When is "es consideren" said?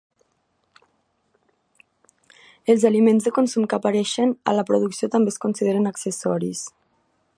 5.35-5.91